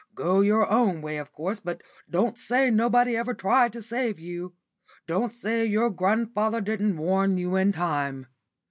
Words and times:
"Go 0.15 0.39
your 0.41 0.67
own 0.67 1.03
way, 1.03 1.17
of 1.17 1.31
course, 1.31 1.59
but 1.59 1.83
don't 2.09 2.35
say 2.35 2.71
nobody 2.71 3.15
ever 3.15 3.35
tried 3.35 3.71
to 3.73 3.83
save 3.83 4.17
you. 4.19 4.55
Don't 5.05 5.31
say 5.31 5.63
your 5.63 5.91
grandfather 5.91 6.59
didn't 6.59 6.97
warn 6.97 7.37
you 7.37 7.55
in 7.55 7.71
time. 7.71 8.25